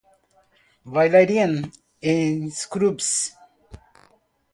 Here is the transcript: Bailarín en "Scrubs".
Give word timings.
Bailarín 0.93 1.53
en 2.01 2.51
"Scrubs". 2.51 3.09